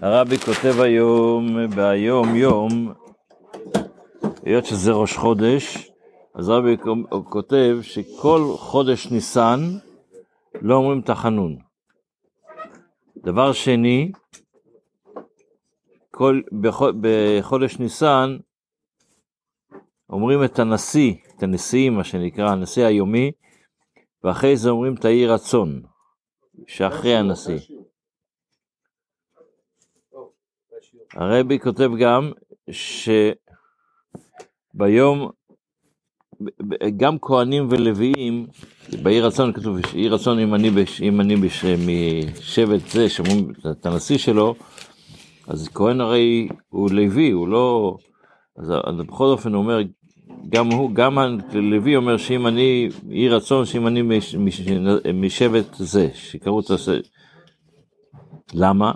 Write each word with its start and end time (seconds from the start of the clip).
הרבי 0.00 0.38
כותב 0.38 0.80
היום, 0.80 1.66
ביום 1.76 2.36
יום, 2.36 2.92
היות 4.44 4.64
שזה 4.64 4.92
ראש 4.92 5.16
חודש, 5.16 5.90
אז 6.34 6.48
הרבי 6.48 6.76
כותב 7.24 7.78
שכל 7.82 8.40
חודש 8.56 9.06
ניסן 9.10 9.60
לא 10.62 10.74
אומרים 10.74 11.00
תחנון. 11.00 11.56
דבר 13.16 13.52
שני, 13.52 14.12
כל, 16.10 16.40
בחודש 17.00 17.78
ניסן 17.78 18.36
אומרים 20.10 20.44
את 20.44 20.58
הנשיא, 20.58 21.14
את 21.36 21.42
הנשיאים, 21.42 21.94
מה 21.94 22.04
שנקרא, 22.04 22.50
הנשיא 22.50 22.84
היומי, 22.84 23.32
ואחרי 24.24 24.56
זה 24.56 24.70
אומרים 24.70 24.94
תהי 24.96 25.26
רצון, 25.26 25.82
שאחרי 26.66 27.16
הנשיא. 27.16 27.58
הרבי 31.14 31.58
כותב 31.58 31.90
גם 32.00 32.32
שביום, 34.80 35.30
גם 36.96 37.16
כהנים 37.22 37.66
ולוויים, 37.70 38.46
בעיר 39.02 39.26
רצון 39.26 39.52
כתוב, 39.52 39.76
עיר 39.92 40.14
רצון 40.14 40.38
אם 40.38 40.54
אני, 40.54 40.70
בש, 40.70 41.02
אם 41.02 41.20
אני 41.20 41.36
בש, 41.36 41.64
משבט 41.64 42.88
זה, 42.90 43.08
שאומרים 43.08 43.52
את 43.70 43.86
הנשיא 43.86 44.18
שלו, 44.18 44.54
אז 45.48 45.68
כהן 45.74 46.00
הרי 46.00 46.48
הוא 46.68 46.90
לוי, 46.90 47.30
הוא 47.30 47.48
לא... 47.48 47.96
אז 48.58 48.68
בכל 49.06 49.24
אופן 49.24 49.54
הוא 49.54 49.62
אומר, 49.62 49.80
גם 50.48 50.70
הוא, 50.70 50.90
גם 50.94 51.18
הלוי 51.18 51.96
אומר 51.96 52.16
שאם 52.16 52.46
אני, 52.46 52.88
יהי 53.08 53.28
רצון 53.28 53.66
שאם 53.66 53.86
אני 53.86 54.02
מש, 54.02 54.34
מש, 54.34 54.60
משבט 55.14 55.74
זה, 55.74 56.08
שקראו 56.14 56.60
את 56.60 56.64
זה, 56.64 57.00
למה? 58.54 58.92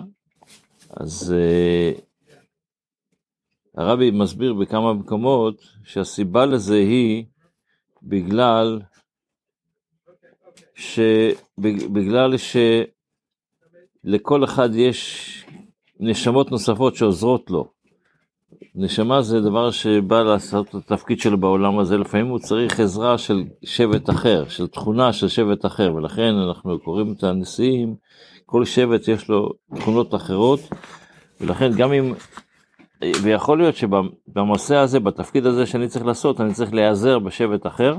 אז 0.95 1.35
uh, 1.37 2.01
הרבי 3.77 4.11
מסביר 4.11 4.53
בכמה 4.53 4.93
מקומות 4.93 5.61
שהסיבה 5.83 6.45
לזה 6.45 6.75
היא 6.75 7.25
בגלל 8.03 8.81
שבגלל 10.75 12.33
שלכל 14.03 14.43
אחד 14.43 14.69
יש 14.75 15.31
נשמות 15.99 16.51
נוספות 16.51 16.95
שעוזרות 16.95 17.51
לו. 17.51 17.71
נשמה 18.75 19.21
זה 19.21 19.41
דבר 19.41 19.71
שבא 19.71 20.23
לעשות 20.23 20.69
את 20.69 20.75
התפקיד 20.75 21.19
שלו 21.19 21.37
בעולם 21.37 21.79
הזה, 21.79 21.97
לפעמים 21.97 22.27
הוא 22.27 22.39
צריך 22.39 22.79
עזרה 22.79 23.17
של 23.17 23.43
שבט 23.63 24.09
אחר, 24.09 24.47
של 24.49 24.67
תכונה 24.67 25.13
של 25.13 25.27
שבט 25.27 25.65
אחר, 25.65 25.93
ולכן 25.95 26.33
אנחנו 26.47 26.79
קוראים 26.79 27.13
את 27.13 27.23
הנשיאים, 27.23 27.95
כל 28.45 28.65
שבט 28.65 29.07
יש 29.07 29.29
לו 29.29 29.49
תכונות 29.75 30.15
אחרות, 30.15 30.59
ולכן 31.41 31.71
גם 31.77 31.93
אם, 31.93 32.13
ויכול 33.23 33.57
להיות 33.57 33.75
שבנושא 33.75 34.75
הזה, 34.75 34.99
בתפקיד 34.99 35.45
הזה 35.45 35.65
שאני 35.65 35.87
צריך 35.87 36.05
לעשות, 36.05 36.41
אני 36.41 36.53
צריך 36.53 36.73
להיעזר 36.73 37.19
בשבט 37.19 37.67
אחר, 37.67 37.97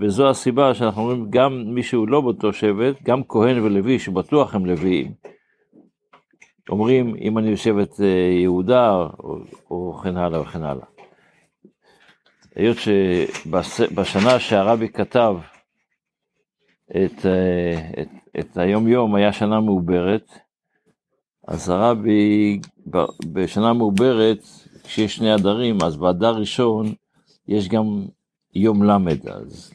וזו 0.00 0.30
הסיבה 0.30 0.74
שאנחנו 0.74 1.02
אומרים 1.02 1.26
גם 1.30 1.64
מי 1.66 1.82
שהוא 1.82 2.08
לא 2.08 2.20
באותו 2.20 2.52
שבט, 2.52 3.02
גם 3.02 3.22
כהן 3.28 3.58
ולוי 3.58 3.98
שבטוח 3.98 4.54
הם 4.54 4.66
לוויים. 4.66 5.12
אומרים 6.68 7.16
אם 7.20 7.38
אני 7.38 7.52
בשבט 7.52 8.00
אה, 8.00 8.06
יהודה 8.42 8.90
או, 9.18 9.38
או 9.70 10.00
כן 10.02 10.16
הלאה 10.16 10.40
וכן 10.40 10.62
הלאה. 10.62 10.86
היות 12.54 12.76
שבשנה 12.76 14.38
שהרבי 14.38 14.88
כתב 14.88 15.36
את, 16.90 17.26
אה, 17.26 18.02
את, 18.02 18.08
את 18.40 18.56
היום 18.56 18.88
יום 18.88 19.14
היה 19.14 19.32
שנה 19.32 19.60
מעוברת, 19.60 20.32
אז 21.48 21.68
הרבי 21.68 22.60
בשנה 23.32 23.72
מעוברת, 23.72 24.38
כשיש 24.84 25.16
שני 25.16 25.32
הדרים, 25.32 25.78
אז 25.82 25.96
באדר 25.96 26.36
ראשון 26.36 26.92
יש 27.48 27.68
גם 27.68 28.04
יום 28.54 28.82
למד, 28.82 29.28
אז 29.28 29.72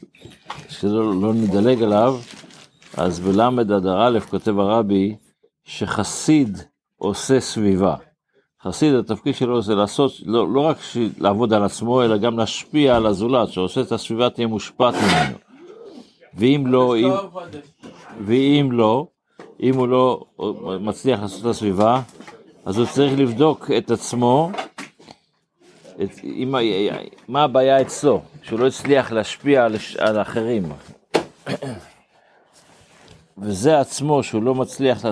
שלא 0.68 1.20
לא 1.20 1.34
נדלג 1.34 1.82
עליו, 1.82 2.16
אז 2.96 3.20
בלמד 3.20 3.70
אדר 3.70 4.06
א' 4.06 4.20
כותב 4.20 4.58
הרבי 4.58 5.16
שחסיד 5.64 6.58
עושה 6.96 7.40
סביבה. 7.40 7.96
חסיד 8.62 8.94
התפקיד 8.94 9.34
שלו 9.34 9.62
זה 9.62 9.74
לעשות, 9.74 10.12
לא, 10.24 10.52
לא 10.52 10.60
רק 10.60 10.76
לעבוד 11.18 11.52
על 11.52 11.64
עצמו, 11.64 12.02
אלא 12.02 12.16
גם 12.16 12.38
להשפיע 12.38 12.96
על 12.96 13.06
הזולת, 13.06 13.48
שעושה 13.48 13.80
את 13.80 13.92
הסביבה 13.92 14.30
תהיה 14.30 14.46
מושפעת 14.46 14.94
ממנו. 14.94 15.43
ואם 16.36 16.64
לא, 16.66 16.96
אם, 16.96 17.10
ואם 18.26 18.68
לא, 18.72 19.06
אם 19.60 19.74
הוא 19.74 19.88
לא 19.88 20.24
מצליח 20.80 21.20
לעשות 21.22 21.40
את 21.40 21.46
הסביבה, 21.46 22.00
אז 22.64 22.78
הוא 22.78 22.86
צריך 22.86 23.18
לבדוק 23.18 23.70
את 23.78 23.90
עצמו, 23.90 24.50
את, 26.02 26.10
עם, 26.22 26.54
מה 27.28 27.42
הבעיה 27.42 27.80
אצלו, 27.80 28.20
שהוא 28.42 28.58
לא 28.58 28.66
הצליח 28.66 29.12
להשפיע 29.12 29.64
על, 29.64 29.76
על 29.98 30.22
אחרים. 30.22 30.62
וזה 33.38 33.80
עצמו, 33.80 34.22
שהוא 34.22 34.42
לא 34.42 34.54
מצליח 34.54 35.04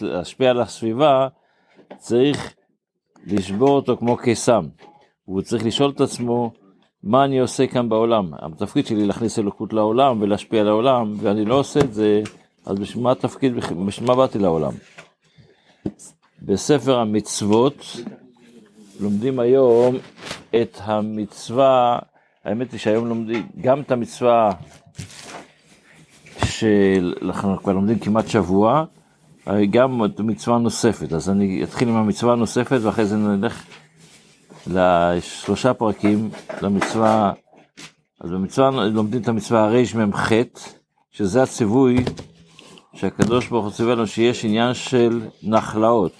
להשפיע 0.00 0.50
על 0.50 0.60
הסביבה, 0.60 1.28
צריך 1.96 2.54
לשבור 3.26 3.70
אותו 3.70 3.96
כמו 3.96 4.16
קיסם. 4.16 4.66
והוא 5.28 5.42
צריך 5.42 5.64
לשאול 5.64 5.90
את 5.90 6.00
עצמו, 6.00 6.52
מה 7.02 7.24
אני 7.24 7.38
עושה 7.38 7.66
כאן 7.66 7.88
בעולם? 7.88 8.30
התפקיד 8.42 8.86
שלי 8.86 9.06
להכניס 9.06 9.38
אלוקות 9.38 9.72
לעולם 9.72 10.22
ולהשפיע 10.22 10.60
על 10.60 10.68
העולם, 10.68 11.14
ואני 11.16 11.44
לא 11.44 11.54
עושה 11.54 11.80
את 11.80 11.94
זה, 11.94 12.22
אז 12.66 12.78
בשביל 12.78 13.04
מה 13.04 13.12
התפקיד, 13.12 13.54
בשביל 13.86 14.08
מה 14.08 14.14
באתי 14.14 14.38
לעולם? 14.38 14.72
בספר 16.42 16.98
המצוות 16.98 17.96
לומדים 19.00 19.40
היום 19.40 19.96
את 20.62 20.78
המצווה, 20.82 21.98
האמת 22.44 22.72
היא 22.72 22.80
שהיום 22.80 23.08
לומדים 23.08 23.46
גם 23.60 23.80
את 23.80 23.92
המצווה 23.92 24.50
שאנחנו 26.44 27.56
כבר 27.56 27.72
לומדים 27.72 27.98
כמעט 27.98 28.28
שבוע, 28.28 28.84
גם 29.70 30.02
מצווה 30.18 30.58
נוספת, 30.58 31.12
אז 31.12 31.30
אני 31.30 31.64
אתחיל 31.64 31.88
עם 31.88 31.96
המצווה 31.96 32.32
הנוספת 32.32 32.78
ואחרי 32.82 33.04
זה 33.04 33.16
נלך 33.16 33.64
לשלושה 34.70 35.74
פרקים 35.74 36.30
למצווה, 36.62 37.32
אז 38.20 38.30
במצווה 38.30 38.70
לומדים 38.70 39.22
את 39.22 39.28
המצווה 39.28 39.64
הרמ"ח, 39.64 40.30
שזה 41.10 41.42
הציווי 41.42 42.04
שהקדוש 42.94 43.48
ברוך 43.48 43.64
הוא 43.64 43.72
ציווה 43.72 43.94
לנו 43.94 44.06
שיש 44.06 44.44
עניין 44.44 44.74
של 44.74 45.20
נחלאות. 45.42 46.12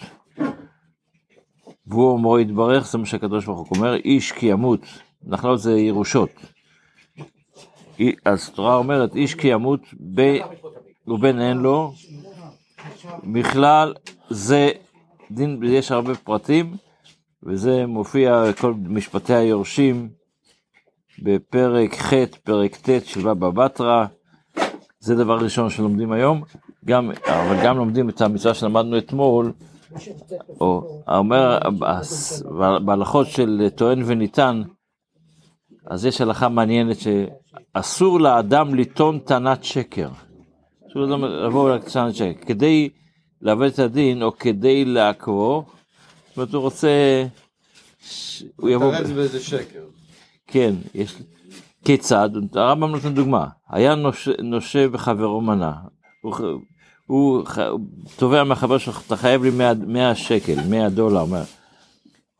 והוא 1.87 2.12
אומרו 2.12 2.38
יתברך, 2.38 2.87
זה 2.87 2.99
מה 2.99 3.06
שהקדוש 3.06 3.44
ברוך 3.44 3.69
הוא 3.69 3.77
אומר, 3.77 3.94
איש 3.94 4.33
כי 4.33 4.47
ימות, 4.47 4.81
נחלאות 5.22 5.61
זה 5.61 5.78
ירושות. 5.78 6.31
אז 8.25 8.49
התורה 8.53 8.77
אומרת, 8.77 9.17
איש 9.17 9.34
כי 9.34 9.49
ימות 9.49 9.81
ובן 11.06 11.41
אין 11.41 11.56
לו, 11.56 11.93
בכלל 13.25 13.94
זה 14.31 14.71
דין, 15.31 15.61
יש 15.65 15.93
הרבה 15.93 16.15
פרטים, 16.15 16.77
וזה 17.47 17.87
מופיע 17.87 18.45
כל 18.61 18.75
משפטי 18.75 19.34
היורשים 19.34 20.09
בפרק 21.23 21.95
ח', 21.95 22.12
פרק 22.45 22.77
ט' 22.77 23.05
של 23.05 23.21
בבא 23.23 23.51
בתרא, 23.51 24.05
זה 25.01 25.15
דבר 25.15 25.39
ראשון 25.39 25.71
שלומדים 25.71 26.12
היום, 26.12 26.43
גם, 26.84 27.11
אבל 27.11 27.65
גם 27.65 27.77
לומדים 27.77 28.09
את 28.09 28.21
המצווה 28.21 28.55
שלמדנו 28.55 28.99
אתמול, 28.99 29.53
או 30.61 31.03
אומר 31.09 31.59
בהלכות 32.84 33.27
של 33.27 33.69
טוען 33.75 34.03
וניתן, 34.06 34.62
אז 35.87 36.06
יש 36.06 36.21
הלכה 36.21 36.49
מעניינת 36.49 36.97
שאסור 37.00 38.21
לאדם 38.21 38.75
לטעון 38.75 39.19
טענת 39.19 39.65
שקר. 39.65 40.09
אסור 40.91 41.03
לאדם 41.03 41.25
לבוא 41.25 41.71
לטענת 41.71 42.15
שקר. 42.15 42.45
כדי 42.47 42.89
לעבוד 43.41 43.67
את 43.67 43.79
הדין 43.79 44.23
או 44.23 44.37
כדי 44.37 44.84
לעקרו, 44.84 45.64
זאת 46.31 46.37
אומרת 46.37 46.55
הוא 46.55 46.62
רוצה... 46.62 46.88
הוא 48.56 48.71
יבוא... 48.71 48.93
מתרץ 48.93 49.11
באיזה 49.11 49.41
שקר. 49.41 49.85
כן, 50.47 50.75
יש... 50.94 51.17
כיצד? 51.85 52.31
הרמב"ם 52.55 52.91
נותן 52.91 53.15
דוגמה. 53.15 53.47
היה 53.69 53.94
נושה, 53.94 54.31
נושה 54.43 54.87
וחברו 54.93 55.41
מנה. 55.41 55.73
הוא, 56.23 56.35
הוא, 57.06 57.44
הוא 57.71 57.81
תובע 58.17 58.44
מהחבר 58.44 58.79
שלך, 58.79 59.03
אתה 59.06 59.17
חייב 59.17 59.44
לי 59.44 59.50
100, 59.50 59.73
100 59.87 60.15
שקל, 60.15 60.56
100 60.69 60.88
דולר. 60.88 61.25
100. 61.25 61.43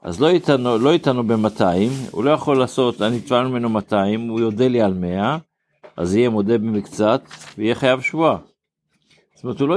אז 0.03 0.21
לא 0.21 0.29
איתנו, 0.29 0.79
לא 0.79 0.93
איתנו 0.93 1.27
ב-200, 1.27 1.63
הוא 2.11 2.25
לא 2.25 2.31
יכול 2.31 2.59
לעשות, 2.59 3.03
אני 3.03 3.19
אתבע 3.19 3.43
ממנו 3.43 3.69
200, 3.69 4.29
הוא 4.29 4.41
יודה 4.41 4.69
לי 4.69 4.83
על 4.83 4.95
100, 4.95 5.39
אז 5.97 6.15
יהיה 6.15 6.31
מודה 6.31 6.59
במקצת, 6.59 7.23
ויהיה 7.59 7.75
חייב 7.75 8.01
שבועה. 8.01 8.37
זאת 9.35 9.45
אומרת, 9.45 9.61
הוא 9.61 9.69
לא, 9.69 9.77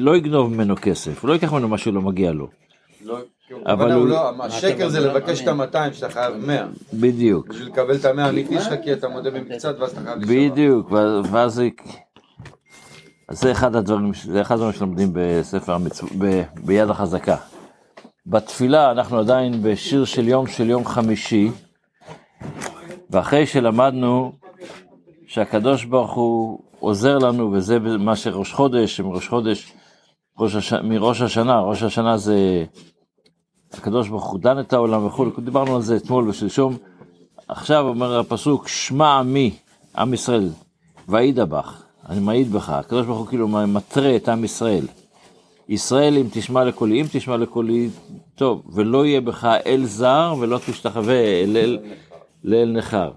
לא 0.00 0.16
יגנוב 0.16 0.54
ממנו 0.54 0.74
כסף, 0.76 1.22
הוא 1.22 1.28
לא 1.28 1.32
ייקח 1.32 1.52
ממנו 1.52 1.68
מה 1.68 1.78
שלא 1.78 2.02
מגיע 2.02 2.32
לו. 2.32 2.59
לא, 3.04 3.18
אבל 3.66 3.92
הוא... 3.92 4.08
לא, 4.08 4.44
השקר 4.44 4.88
זה 4.88 5.00
לבקש 5.00 5.40
את 5.40 5.48
ה-200 5.48 5.92
שאתה 5.92 6.08
חייב 6.08 6.34
100. 6.34 6.66
בדיוק. 6.92 7.48
בשביל 7.48 7.68
לקבל 7.68 7.94
את 7.94 8.04
ה-100 8.04 8.20
האמיתי 8.20 8.60
שלך, 8.60 8.74
כי 8.82 8.92
אתה 8.92 9.08
מודה 9.08 9.30
במקצת 9.30 9.74
ואז 9.78 9.90
אתה 9.90 10.00
חייב 10.00 10.18
לשמוע. 10.18 10.48
בדיוק, 10.50 10.92
ואז... 11.30 11.62
אז 13.28 13.40
זה 13.40 13.52
אחד 13.52 13.76
הדברים, 13.76 14.12
זה 14.24 14.40
אחד 14.40 14.54
הדברים 14.54 14.72
שלומדים 14.72 15.10
בספר 15.12 15.74
המצו... 15.74 16.06
ב... 16.18 16.42
ביד 16.64 16.90
החזקה. 16.90 17.36
בתפילה 18.26 18.90
אנחנו 18.90 19.18
עדיין 19.18 19.62
בשיר 19.62 20.04
של 20.04 20.28
יום 20.28 20.46
של 20.46 20.70
יום 20.70 20.84
חמישי, 20.84 21.50
ואחרי 23.10 23.46
שלמדנו 23.46 24.32
שהקדוש 25.26 25.84
ברוך 25.84 26.12
הוא 26.12 26.58
עוזר 26.78 27.18
לנו, 27.18 27.52
וזה 27.52 27.78
מה 27.78 28.16
שראש 28.16 28.52
חודש, 28.52 29.00
מראש 29.00 29.28
חודש, 29.28 29.72
ראש 30.40 30.54
הש... 30.54 30.72
מראש 30.72 31.20
השנה, 31.20 31.60
ראש 31.60 31.82
השנה 31.82 32.16
זה 32.16 32.64
הקדוש 33.72 34.08
ברוך 34.08 34.30
הוא 34.30 34.40
דן 34.40 34.60
את 34.60 34.72
העולם 34.72 35.06
וכולי, 35.06 35.30
דיברנו 35.38 35.76
על 35.76 35.82
זה 35.82 35.96
אתמול 35.96 36.28
ושלשום. 36.28 36.76
עכשיו 37.48 37.88
אומר 37.88 38.18
הפסוק, 38.18 38.68
שמע 38.68 39.18
עמי, 39.18 39.50
עם 39.98 40.14
ישראל, 40.14 40.48
וידבח, 41.08 41.82
אני 42.08 42.20
מעיד 42.20 42.52
בך, 42.52 42.70
הקדוש 42.70 43.06
ברוך 43.06 43.18
הוא 43.18 43.26
כאילו 43.26 43.48
מתרה 43.48 44.16
את 44.16 44.28
עם 44.28 44.44
ישראל. 44.44 44.84
ישראל 45.68 46.16
אם 46.16 46.26
תשמע 46.32 46.64
לקולי, 46.64 47.00
אם 47.00 47.06
תשמע 47.12 47.36
לקולי, 47.36 47.88
טוב, 48.34 48.62
ולא 48.72 49.06
יהיה 49.06 49.20
בך 49.20 49.44
אל 49.66 49.84
זר 49.84 50.34
ולא 50.40 50.58
תשתחווה 50.66 51.42
אל 51.42 51.56
אל, 51.56 51.78
לאל 52.44 52.72
נכר. 52.76 53.10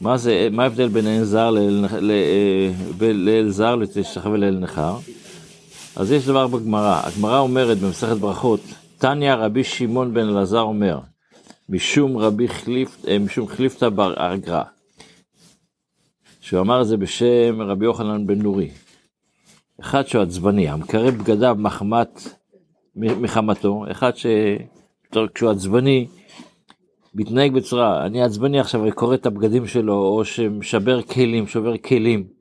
מה 0.00 0.16
זה, 0.16 0.48
מה 0.52 0.62
ההבדל 0.62 0.88
בין 0.88 1.06
אל 1.06 1.24
זר 1.24 1.50
לאל 3.00 3.48
זר 3.48 3.76
לתשתחווה 3.76 4.36
לאל 4.36 4.58
נכר? 4.58 4.96
אז 5.96 6.12
יש 6.12 6.26
דבר 6.26 6.46
בגמרא, 6.46 7.00
הגמרא 7.04 7.38
אומרת 7.38 7.78
במסכת 7.78 8.16
ברכות, 8.16 8.60
תניא 8.98 9.34
רבי 9.34 9.64
שמעון 9.64 10.14
בן 10.14 10.28
אלעזר 10.28 10.60
אומר, 10.60 11.00
משום 11.68 12.16
רבי 12.16 12.48
חליפ, 12.48 13.06
אה, 13.08 13.18
משום 13.18 13.48
חליפתא 13.48 13.88
בר 13.88 14.14
אגרא, 14.16 14.62
שהוא 16.40 16.60
אמר 16.60 16.82
את 16.82 16.86
זה 16.86 16.96
בשם 16.96 17.62
רבי 17.62 17.84
יוחנן 17.84 18.26
בן 18.26 18.42
נורי. 18.42 18.70
אחד 19.80 20.06
שהוא 20.06 20.22
עצבני, 20.22 20.68
המקרב 20.68 21.14
בגדיו 21.14 21.56
מחמת, 21.58 22.28
מחמתו, 22.96 23.84
אחד 23.90 24.12
שכשהוא 24.16 25.50
עצבני, 25.50 26.06
מתנהג 27.14 27.52
בצורה, 27.52 28.06
אני 28.06 28.22
עצבני 28.22 28.60
עכשיו, 28.60 28.82
אני 28.82 28.92
קורא 28.92 29.14
את 29.14 29.26
הבגדים 29.26 29.66
שלו, 29.66 29.94
או 29.94 30.24
שמשבר 30.24 31.02
כלים, 31.02 31.46
שובר 31.46 31.76
כלים, 31.76 32.35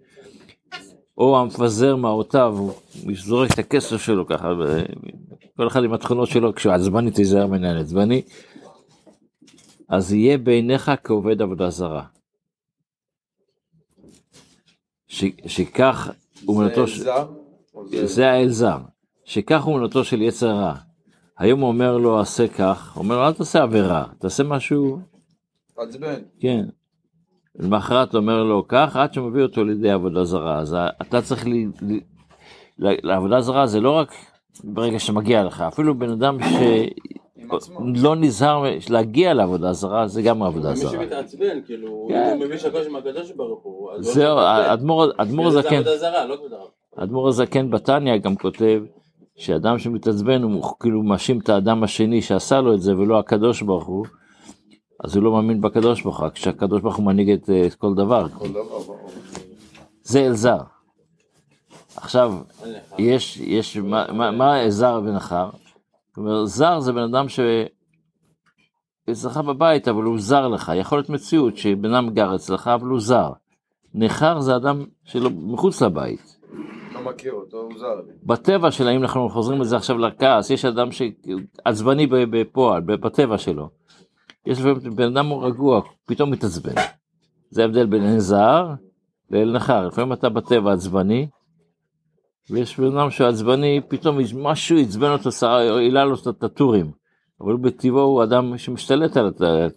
או 1.18 1.40
המפזר 1.40 1.96
מעותיו, 1.96 2.58
הוא 2.58 3.14
זורק 3.16 3.54
את 3.54 3.60
הכסף 3.60 4.02
שלו 4.02 4.28
ככה, 4.28 4.54
כל 5.58 5.68
אחד 5.68 5.84
עם 5.84 5.94
התכונות 5.94 6.30
שלו, 6.30 6.56
כשהוא 6.56 6.74
עצבני 6.74 7.12
תיזהר 7.12 7.48
מנהל 7.48 7.78
עצבני, 7.78 8.22
אז 9.90 10.14
יהיה 10.14 10.38
בעיניך 10.38 10.92
כעובד 11.04 11.42
עבודה 11.42 11.70
זרה. 11.70 12.04
שכך 15.48 16.12
אומנותו 16.48 16.88
של... 16.88 17.04
זה 18.06 18.32
האל 18.32 18.50
זר. 18.50 18.78
שכך 19.26 19.68
אומנותו 19.68 20.04
של 20.04 20.22
יצר 20.22 20.52
רע. 20.52 20.76
היום 21.38 21.60
הוא 21.60 21.68
אומר 21.68 21.98
לו 21.98 22.20
עשה 22.20 22.48
כך, 22.48 22.96
הוא 22.96 23.04
אומר 23.04 23.18
לו 23.18 23.28
אל 23.28 23.34
תעשה 23.34 23.64
עבירה, 23.64 24.06
תעשה 24.20 24.44
משהו... 24.44 25.00
עצבן. 25.78 26.22
כן. 26.40 26.66
למחרת 27.60 28.16
אומר 28.16 28.44
לו 28.44 28.66
כך, 28.68 28.96
עד 28.96 29.14
שמביא 29.14 29.44
אותו 29.44 29.64
לידי 29.64 29.92
עבודה 29.92 30.24
זרה. 30.24 30.60
אז 30.60 30.78
אתה 31.02 31.22
צריך 31.22 31.48
ל... 31.48 31.52
לעבודה 32.80 33.42
זרה 33.42 33.68
זה 33.68 33.82
לא 33.82 33.92
רק 33.92 34.14
ברגע 34.64 35.00
שמגיע 35.00 35.44
לך, 35.44 35.62
אפילו 35.62 35.96
בן 36.00 36.10
אדם 36.10 36.38
ש... 36.44 36.56
לא 37.96 38.16
נזהר 38.16 38.64
להגיע 38.90 39.34
לעבודה 39.34 39.74
זרה, 39.74 40.08
זה 40.08 40.22
גם 40.22 40.44
עבודה 40.44 40.76
זרה. 40.76 40.92
מי 40.92 40.98
שמתעצבן, 40.98 41.62
כאילו, 41.66 42.08
כן. 42.10 42.36
הוא 42.36 42.46
מבין 42.46 42.58
שהקדוש 42.58 42.88
מהקדוש 42.88 43.32
ברוך 43.32 43.64
הוא. 43.64 43.92
זהו, 44.00 44.38
האדמו"ר 44.40 45.48
הזקן, 45.48 45.82
לא 46.28 46.38
האדמו"ר 46.98 47.28
הזקן 47.28 47.72
בתניא 47.72 48.18
גם 48.18 48.36
כותב 48.36 48.82
שאדם 49.36 49.80
שמתעצבן 49.80 50.44
הוא 50.44 50.64
כאילו 50.80 51.04
מאשים 51.04 51.40
את 51.40 51.50
האדם 51.50 51.84
השני 51.84 52.22
שעשה 52.22 52.62
לו 52.62 52.74
את 52.74 52.82
זה 52.82 52.98
ולא 52.98 53.20
הקדוש 53.20 53.62
ברוך 53.62 53.86
הוא, 53.86 54.06
אז 55.04 55.16
הוא 55.16 55.24
לא 55.24 55.32
מאמין 55.32 55.62
בקדוש 55.62 56.02
ברוך 56.02 56.20
הוא, 56.20 56.30
כשהקדוש 56.30 56.82
ברוך 56.82 56.96
הוא 56.96 57.06
מנהיג 57.06 57.30
את 57.30 57.74
כל 57.78 57.94
דבר. 57.94 58.28
זה 60.04 60.26
אלזר. 60.26 60.58
עכשיו, 61.96 62.34
יש, 62.98 63.38
יש, 63.38 63.78
מה 63.78 64.64
אלזר 64.64 65.02
ונחר? 65.06 65.50
זאת 66.08 66.18
אומרת, 66.18 66.48
זר 66.48 66.80
זה 66.80 66.94
בן 66.94 67.02
אדם 67.02 67.30
ש... 67.30 67.40
אצלך 69.12 69.38
בבית, 69.38 69.88
אבל 69.88 70.04
הוא 70.04 70.20
זר 70.20 70.48
לך. 70.48 70.72
יכול 70.76 70.98
להיות 70.98 71.10
מציאות 71.10 71.58
שבן 71.58 71.94
אדם 71.94 72.10
גר 72.10 72.36
אצלך, 72.36 72.68
אבל 72.68 72.88
הוא 72.88 73.00
זר. 73.00 73.30
נכר 73.94 74.40
זה 74.40 74.56
אדם 74.56 74.86
שלא 75.04 75.30
מחוץ 75.30 75.82
לבית. 75.82 76.38
לא 76.94 77.02
מכיר 77.02 77.34
אותו, 77.34 77.58
הוא 77.58 77.80
זר 77.80 77.96
לי. 78.08 78.14
בטבע 78.24 78.72
שלה, 78.72 78.92
אם 78.92 79.02
אנחנו 79.02 79.30
חוזרים 79.30 79.62
לזה 79.62 79.76
עכשיו 79.78 79.98
לכעס, 79.98 80.50
יש 80.50 80.66
אדם 80.66 80.90
שעצבני 80.92 82.08
בפועל, 82.08 82.82
בטבע 82.82 83.38
שלו. 83.38 83.70
יש 84.46 84.60
לפעמים 84.60 84.96
בן 84.96 85.18
אדם 85.18 85.34
רגוע, 85.34 85.82
פתאום 86.06 86.32
מתעצבן. 86.32 86.74
זה 87.50 87.62
ההבדל 87.62 87.86
בין 87.86 88.04
אל 88.04 88.20
זר 88.20 88.68
לאל 89.32 89.52
נכר. 89.52 89.88
לפעמים 89.88 90.14
אתה 90.14 90.30
בטבע 90.30 90.74
עצבני, 90.74 91.28
ויש 92.50 92.80
בן 92.80 92.98
אדם 92.98 93.10
שעצבני, 93.10 93.82
פתאום 93.88 94.18
משהו 94.34 94.78
עצבן 94.80 95.10
אותו, 95.12 95.30
העלה 95.48 96.06
לו 96.06 96.16
את 96.30 96.44
הטורים. 96.44 96.92
אבל 97.42 97.58
בטבעו 97.58 98.02
הוא 98.02 98.24
אדם 98.24 98.58
שמשתלט 98.58 99.18
על 99.18 99.32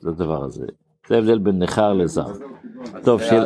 הדבר 0.07 0.45
הזה. 0.45 0.67
זה 1.09 1.15
ההבדל 1.15 1.39
בין 1.39 1.63
נכר 1.63 1.93
לזר. 1.93 2.27
טוב, 3.05 3.23
של... 3.23 3.43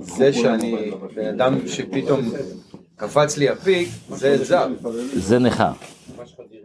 זה 0.00 0.32
שאני 0.32 0.90
בן 1.14 1.26
אדם 1.26 1.68
שפתאום 1.68 2.20
קפץ 2.96 3.36
לי 3.36 3.48
הפיק, 3.48 3.88
זה 4.08 4.44
זר. 4.44 4.66
זה 5.14 5.38
נכר. 5.38 5.72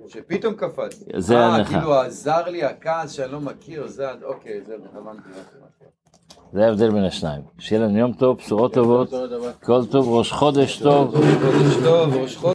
שפתאום 0.09 0.53
קפץ. 0.53 1.03
זה 1.17 1.39
הנכר. 1.39 1.73
אה, 1.75 1.79
כאילו 1.79 1.93
עזר 1.93 2.49
לי 2.49 2.63
הכעס 2.63 3.11
שאני 3.11 3.31
לא 3.31 3.39
מכיר, 3.39 3.87
זה, 3.87 4.07
אוקיי, 4.23 4.61
זה 4.67 4.75
הבנתי. 4.97 5.29
זה 6.53 6.65
ההבדל 6.65 6.91
בין 6.91 7.03
השניים. 7.03 7.41
שיהיה 7.59 7.81
לנו 7.81 7.97
יום 7.97 8.13
טוב, 8.13 8.37
בשורות 8.37 8.73
טובות, 8.73 9.13
כל 9.63 9.85
טוב, 9.85 10.09
ראש 10.09 10.31
חודש 10.31 10.79
טוב. 10.81 11.15
ראש 11.15 11.25
חודש 11.25 11.83
טוב, 11.83 12.13
ראש 12.15 12.35
חודש 12.37 12.53